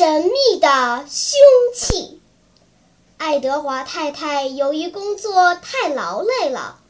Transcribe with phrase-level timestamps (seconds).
[0.00, 1.38] 神秘的凶
[1.74, 2.22] 器。
[3.18, 6.80] 爱德华太太由于工作太劳累了。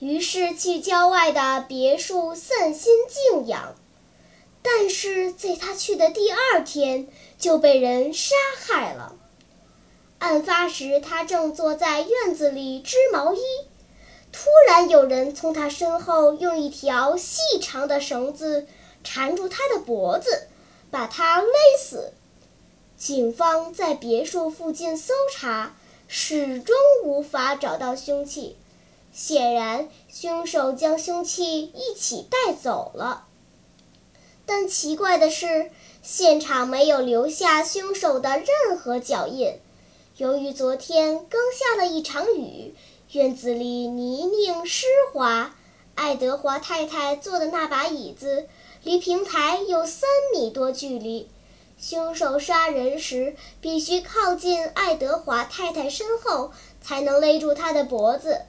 [0.00, 3.76] 于是去郊外的别墅散心静养，
[4.62, 7.06] 但是在他去的第二天
[7.38, 9.14] 就被人杀害了。
[10.18, 13.40] 案发时，他正坐在院子里织毛衣，
[14.32, 18.66] 突然有人从他身后用一条细长的绳子
[19.04, 20.48] 缠住他的脖子，
[20.90, 21.48] 把他勒
[21.80, 22.12] 死。
[22.98, 25.76] 警方在别墅附近搜查，
[26.08, 28.56] 始终无法找到凶器。
[29.12, 33.26] 显然，凶手将凶器一起带走了。
[34.46, 35.70] 但奇怪的是，
[36.02, 39.58] 现场没有留下凶手的任何脚印。
[40.16, 42.74] 由于昨天刚下了一场雨，
[43.12, 45.54] 院子里泥泞湿滑。
[45.94, 48.46] 爱德华太太坐的那把椅子
[48.82, 51.28] 离平台有三米多距离。
[51.78, 58.40] 凶手杀人时必须靠近爱德华太太身后，才能勒住她的脖子。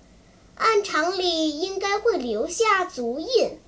[0.55, 3.59] 按常理应该会留下足印，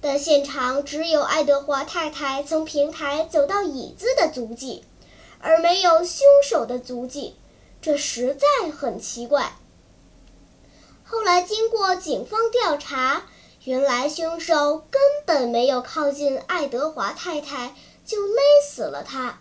[0.00, 4.84] 但现场只有爱德华太太从平台走到椅子的足迹，
[5.38, 7.36] 而没有凶手的足迹，
[7.80, 9.56] 这实在很奇怪。
[11.04, 13.22] 后来经过警方调查，
[13.62, 18.36] 原来凶手根本没有靠近爱德华太太就勒
[18.68, 19.38] 死了他。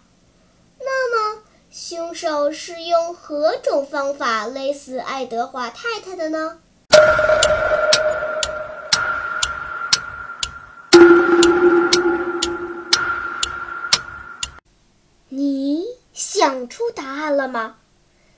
[0.79, 6.59] 那么，凶手是用何种方法勒死爱德华太太的呢？
[15.29, 17.77] 你想出答案了吗？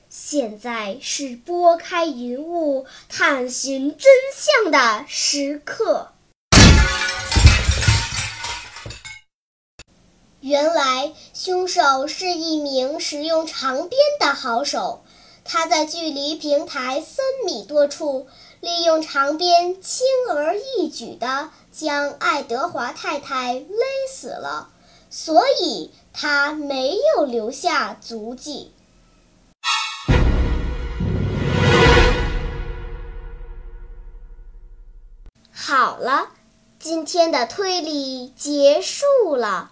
[0.08, 6.15] 现在是拨开云雾探寻真相的时刻。
[10.46, 15.02] 原来，凶手是一名使用长鞭的好手。
[15.44, 18.28] 他在距离平台三米多处，
[18.60, 23.66] 利用长鞭轻而易举地将爱德华太太勒
[24.08, 24.70] 死了，
[25.10, 28.72] 所以他没有留下足迹。
[35.52, 36.28] 好了，
[36.78, 39.72] 今天的推理结束了，